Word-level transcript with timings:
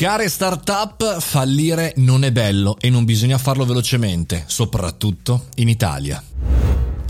Care 0.00 0.30
startup, 0.30 1.20
fallire 1.20 1.92
non 1.96 2.24
è 2.24 2.32
bello 2.32 2.78
e 2.80 2.88
non 2.88 3.04
bisogna 3.04 3.36
farlo 3.36 3.66
velocemente, 3.66 4.44
soprattutto 4.46 5.48
in 5.56 5.68
Italia. 5.68 6.24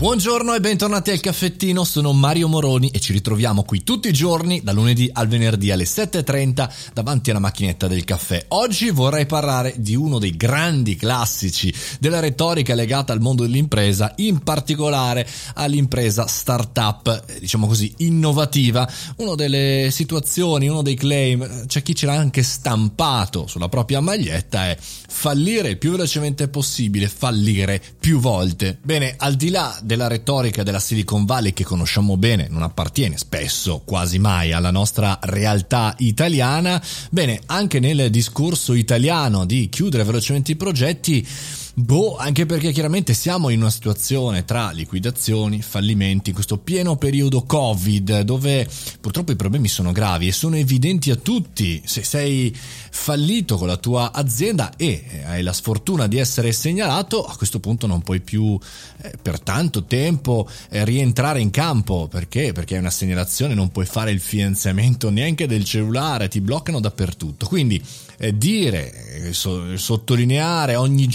Buongiorno 0.01 0.55
e 0.55 0.59
bentornati 0.59 1.11
al 1.11 1.19
caffettino, 1.19 1.83
sono 1.83 2.11
Mario 2.11 2.47
Moroni 2.47 2.89
e 2.89 2.99
ci 2.99 3.13
ritroviamo 3.13 3.61
qui 3.61 3.83
tutti 3.83 4.07
i 4.07 4.13
giorni, 4.13 4.61
da 4.63 4.71
lunedì 4.71 5.07
al 5.13 5.27
venerdì 5.27 5.69
alle 5.69 5.83
7.30 5.83 6.69
davanti 6.91 7.29
alla 7.29 7.37
macchinetta 7.37 7.87
del 7.87 8.03
caffè. 8.03 8.45
Oggi 8.47 8.89
vorrei 8.89 9.27
parlare 9.27 9.75
di 9.77 9.95
uno 9.95 10.17
dei 10.17 10.35
grandi 10.35 10.95
classici 10.95 11.71
della 11.99 12.19
retorica 12.19 12.73
legata 12.73 13.13
al 13.13 13.21
mondo 13.21 13.43
dell'impresa, 13.43 14.13
in 14.15 14.39
particolare 14.39 15.27
all'impresa 15.53 16.25
startup, 16.25 17.37
diciamo 17.37 17.67
così, 17.67 17.93
innovativa. 17.97 18.91
Una 19.17 19.35
delle 19.35 19.89
situazioni, 19.91 20.67
uno 20.67 20.81
dei 20.81 20.95
claim, 20.95 21.67
c'è 21.67 21.83
chi 21.83 21.93
ce 21.93 22.07
l'ha 22.07 22.15
anche 22.15 22.41
stampato 22.41 23.45
sulla 23.45 23.69
propria 23.69 23.99
maglietta, 23.99 24.67
è 24.67 24.77
fallire 24.79 25.69
il 25.69 25.77
più 25.77 25.91
velocemente 25.91 26.47
possibile, 26.47 27.07
fallire 27.07 27.79
più 27.99 28.17
volte. 28.19 28.79
Bene, 28.81 29.13
al 29.15 29.35
di 29.35 29.51
là 29.51 29.77
della 29.91 30.07
retorica 30.07 30.63
della 30.63 30.79
Silicon 30.79 31.25
Valley 31.25 31.51
che 31.51 31.65
conosciamo 31.65 32.15
bene, 32.15 32.47
non 32.49 32.61
appartiene 32.61 33.17
spesso, 33.17 33.81
quasi 33.83 34.19
mai, 34.19 34.53
alla 34.53 34.71
nostra 34.71 35.19
realtà 35.23 35.95
italiana, 35.97 36.81
bene, 37.09 37.41
anche 37.47 37.81
nel 37.81 38.09
discorso 38.09 38.73
italiano 38.73 39.43
di 39.43 39.67
chiudere 39.67 40.05
velocemente 40.05 40.53
i 40.53 40.55
progetti, 40.55 41.27
Boh, 41.73 42.17
anche 42.17 42.45
perché 42.45 42.71
chiaramente 42.73 43.13
siamo 43.13 43.47
in 43.47 43.61
una 43.61 43.69
situazione 43.69 44.43
tra 44.43 44.71
liquidazioni, 44.71 45.61
fallimenti, 45.61 46.29
in 46.29 46.35
questo 46.35 46.57
pieno 46.57 46.97
periodo 46.97 47.43
Covid, 47.43 48.21
dove 48.21 48.67
purtroppo 48.99 49.31
i 49.31 49.37
problemi 49.37 49.69
sono 49.69 49.93
gravi 49.93 50.27
e 50.27 50.33
sono 50.33 50.57
evidenti 50.57 51.11
a 51.11 51.15
tutti. 51.15 51.81
Se 51.85 52.03
sei 52.03 52.53
fallito 52.53 53.55
con 53.55 53.67
la 53.67 53.77
tua 53.77 54.11
azienda 54.11 54.75
e 54.75 55.23
hai 55.25 55.41
la 55.43 55.53
sfortuna 55.53 56.07
di 56.07 56.17
essere 56.17 56.51
segnalato, 56.51 57.23
a 57.23 57.37
questo 57.37 57.61
punto 57.61 57.87
non 57.87 58.01
puoi 58.01 58.19
più 58.19 58.59
eh, 59.03 59.13
per 59.21 59.39
tanto 59.39 59.85
tempo 59.85 60.49
eh, 60.69 60.83
rientrare 60.83 61.39
in 61.39 61.51
campo. 61.51 62.09
Perché? 62.09 62.51
Perché 62.51 62.73
hai 62.73 62.81
una 62.81 62.89
segnalazione, 62.89 63.53
non 63.53 63.71
puoi 63.71 63.85
fare 63.85 64.11
il 64.11 64.19
finanziamento 64.19 65.09
neanche 65.09 65.47
del 65.47 65.63
cellulare, 65.63 66.27
ti 66.27 66.41
bloccano 66.41 66.81
dappertutto. 66.81 67.47
Quindi 67.47 67.81
eh, 68.17 68.37
dire, 68.37 69.13
eh, 69.13 69.33
so, 69.33 69.75
sottolineare 69.77 70.75
ogni 70.75 71.07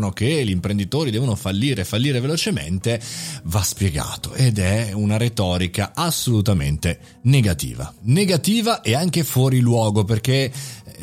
giorno 0.00 0.10
che 0.12 0.44
gli 0.44 0.50
imprenditori 0.50 1.10
devono 1.10 1.34
fallire, 1.34 1.84
fallire 1.84 2.20
velocemente, 2.20 3.00
va 3.44 3.62
spiegato 3.62 4.32
ed 4.32 4.58
è 4.58 4.92
una 4.94 5.18
retorica 5.18 5.92
assolutamente 5.94 6.98
negativa. 7.22 7.92
Negativa 8.02 8.80
e 8.80 8.94
anche 8.94 9.22
fuori 9.22 9.60
luogo 9.60 10.04
perché 10.04 10.50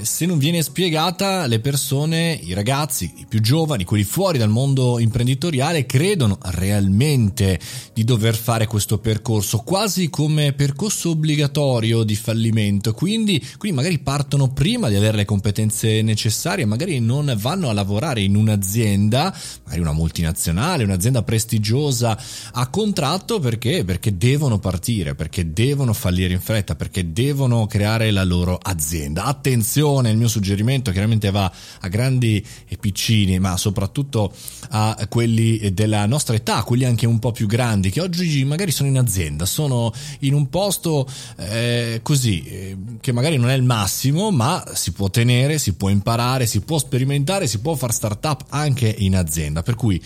se 0.02 0.26
non 0.26 0.38
viene 0.38 0.62
spiegata, 0.62 1.48
le 1.48 1.60
persone, 1.60 2.40
i 2.44 2.54
ragazzi, 2.54 3.12
i 3.18 3.26
più 3.28 3.42
giovani, 3.42 3.84
quelli 3.84 4.04
fuori 4.04 4.38
dal 4.38 4.50
mondo 4.50 5.00
imprenditoriale, 5.00 5.86
credono 5.86 6.38
realmente 6.42 7.60
di 7.94 8.04
dover 8.04 8.36
fare 8.36 8.68
questo 8.68 9.00
percorso, 9.00 9.60
quasi 9.60 10.10
come 10.10 10.54
percorso 10.54 11.12
obbligatorio 11.12 12.04
di 12.04 12.16
fallimento. 12.16 12.94
Quindi, 12.94 13.44
quindi 13.58 13.78
magari 13.78 14.00
partono 14.00 14.50
prima 14.50 14.90
di 14.90 14.96
avere 14.96 15.18
le 15.18 15.26
competenze 15.26 16.02
necessarie, 16.02 16.66
magari 16.66 17.00
non 17.00 17.34
vanno 17.38 17.70
a 17.70 17.74
lavorare 17.74 18.22
in 18.22 18.36
un'azienda, 18.36 19.36
magari 19.64 19.82
una 19.82 19.94
multinazionale, 19.94 20.84
un'azienda 20.84 21.24
prestigiosa 21.24 22.20
a 22.52 22.68
contratto 22.68 23.40
perché? 23.40 23.84
Perché 23.84 24.16
devono 24.16 24.60
partire, 24.60 25.16
perché 25.16 25.52
devono 25.52 25.94
fallire 25.94 26.34
in 26.34 26.42
fretta, 26.42 26.76
perché 26.76 27.12
devono 27.12 27.66
creare 27.66 28.12
la 28.12 28.24
loro 28.24 28.60
azienda. 28.62 29.24
Attenzione! 29.24 29.86
Attenzione, 29.88 30.10
il 30.12 30.18
mio 30.18 30.28
suggerimento 30.28 30.92
chiaramente 30.92 31.32
va 31.32 31.52
a 31.82 31.88
grandi 31.88 32.44
e 32.68 32.78
piccini, 32.78 33.40
ma 33.40 33.58
soprattutto 33.58 34.34
a 34.70 35.08
quelli 35.10 35.74
della 35.74 36.06
nostra 36.06 36.36
età, 36.36 36.64
quelli 36.64 36.86
anche 36.86 37.06
un 37.06 37.20
po' 37.20 37.32
più 37.32 37.48
grandi, 37.48 37.90
che 37.90 38.02
oggi 38.02 38.44
magari 38.44 38.72
sono 38.72 38.90
in 38.90 38.98
azienda, 38.98 39.46
sono 39.46 39.94
in 40.20 40.34
un 40.34 40.50
posto 40.50 41.08
eh, 41.38 42.00
così, 42.04 42.44
eh, 42.44 42.78
che 43.00 43.12
magari 43.12 43.38
non 43.38 43.50
è 43.50 43.54
il 43.54 43.64
massimo, 43.64 44.32
ma 44.32 44.64
si 44.74 44.92
può 44.92 45.10
tenere, 45.10 45.58
si 45.58 45.74
può 45.74 45.90
imparare, 45.90 46.46
si 46.46 46.62
può 46.62 46.78
sperimentare, 46.78 47.48
si 47.48 47.60
può 47.60 47.76
fare 47.76 47.94
startup 47.94 48.46
anche 48.50 48.94
in 48.98 49.16
azienda. 49.16 49.64
Per 49.64 49.76
cui 49.76 50.02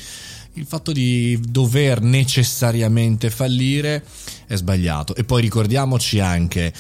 il 0.56 0.66
fatto 0.66 0.92
di 0.92 1.40
dover 1.48 2.02
necessariamente 2.02 3.30
fallire 3.30 4.04
è 4.52 4.58
sbagliato. 4.58 5.16
E 5.16 5.24
poi 5.24 5.42
ricordiamoci 5.42 6.20
anche 6.20 6.74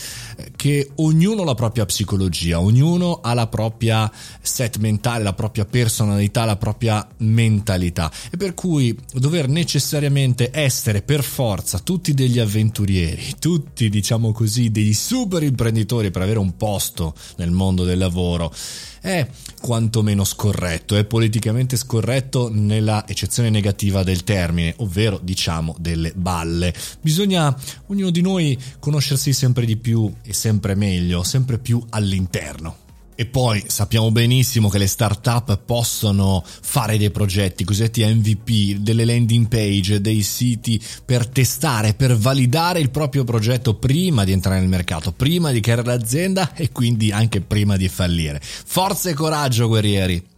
che 0.56 0.92
ognuno 0.96 1.44
ha 1.44 1.46
la 1.46 1.56
propria 1.56 1.86
psicologia, 1.86 2.59
ognuno 2.59 3.20
ha 3.22 3.34
la 3.34 3.48
propria 3.48 4.12
set 4.42 4.78
mentale, 4.78 5.24
la 5.24 5.34
propria 5.34 5.66
personalità, 5.66 6.44
la 6.44 6.58
propria 6.58 7.08
mentalità. 7.18 8.12
E 8.30 8.36
per 8.36 8.54
cui 8.54 8.98
dover 9.14 9.48
necessariamente 9.48 10.50
essere 10.54 11.02
per 11.02 11.24
forza 11.24 11.80
tutti 11.80 12.14
degli 12.14 12.40
avventurieri, 12.40 13.36
tutti 13.40 13.90
diciamo 13.90 14.34
così 14.34 14.70
dei 14.70 14.94
super 14.94 15.42
imprenditori 15.44 16.12
per 16.12 16.24
avere 16.24 16.40
un 16.40 16.58
posto 16.58 17.14
nel 17.38 17.52
mondo 17.52 17.86
del 17.86 17.98
lavoro 17.98 18.54
è 19.02 19.28
quantomeno 19.60 20.24
scorretto, 20.24 20.96
è 20.96 21.06
politicamente 21.06 21.76
scorretto 21.76 22.50
nella 22.52 23.04
eccezione 23.08 23.50
negativa 23.50 24.04
del 24.04 24.24
termine, 24.24 24.76
ovvero 24.78 25.20
diciamo 25.22 25.76
delle 25.80 26.14
balle. 26.16 26.74
Bisogna 27.02 27.56
ognuno 27.88 28.10
di 28.10 28.22
noi 28.22 28.58
conoscersi 28.80 29.34
sempre 29.34 29.66
di 29.66 29.78
più 29.78 30.12
e 30.24 30.34
sempre 30.34 30.76
meglio, 30.76 31.24
sempre 31.24 31.58
più 31.58 31.84
all'interno. 31.90 32.82
E 33.22 33.28
poi 33.28 33.64
sappiamo 33.68 34.10
benissimo 34.10 34.68
che 34.68 34.80
le 34.80 34.88
startup 34.88 35.56
possono 35.64 36.44
fare 36.44 36.98
dei 36.98 37.12
progetti, 37.12 37.64
cosiddetti 37.64 38.04
MVP, 38.04 38.78
delle 38.80 39.06
landing 39.06 39.48
page, 39.48 40.02
dei 40.02 40.24
siti 40.24 40.82
per 41.06 41.28
testare, 41.28 41.94
per 41.94 42.18
validare 42.18 42.80
il 42.80 42.90
proprio 42.90 43.24
progetto 43.24 43.76
prima 43.76 44.24
di 44.24 44.32
entrare 44.32 44.60
nel 44.60 44.70
mercato, 44.70 45.12
prima 45.12 45.52
di 45.52 45.60
creare 45.60 45.84
l'azienda 45.84 46.56
e 46.56 46.72
quindi 46.72 47.12
anche 47.12 47.42
prima 47.42 47.78
di 47.78 47.90
fallire. 47.90 48.42
Forza 48.42 49.12
e 49.12 49.14
coraggio, 49.14 49.68
guerrieri! 49.68 50.30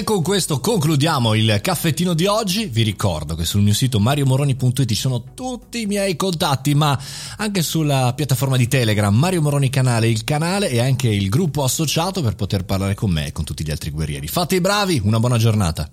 E 0.00 0.04
con 0.04 0.22
questo 0.22 0.60
concludiamo 0.60 1.34
il 1.34 1.58
caffettino 1.60 2.14
di 2.14 2.24
oggi. 2.24 2.64
Vi 2.64 2.82
ricordo 2.82 3.34
che 3.34 3.44
sul 3.44 3.60
mio 3.60 3.74
sito 3.74 4.00
mariomoroni.it 4.00 4.86
ci 4.86 4.94
sono 4.94 5.34
tutti 5.34 5.82
i 5.82 5.84
miei 5.84 6.16
contatti, 6.16 6.74
ma 6.74 6.98
anche 7.36 7.60
sulla 7.60 8.14
piattaforma 8.14 8.56
di 8.56 8.66
Telegram 8.66 9.14
Mario 9.14 9.42
Moroni 9.42 9.68
Canale, 9.68 10.08
il 10.08 10.24
canale 10.24 10.70
e 10.70 10.80
anche 10.80 11.08
il 11.08 11.28
gruppo 11.28 11.64
associato 11.64 12.22
per 12.22 12.34
poter 12.34 12.64
parlare 12.64 12.94
con 12.94 13.10
me 13.10 13.26
e 13.26 13.32
con 13.32 13.44
tutti 13.44 13.62
gli 13.62 13.70
altri 13.70 13.90
guerrieri. 13.90 14.26
Fate 14.26 14.54
i 14.54 14.62
bravi, 14.62 15.02
una 15.04 15.20
buona 15.20 15.36
giornata. 15.36 15.86